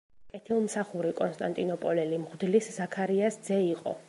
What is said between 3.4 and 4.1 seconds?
ძე იყო.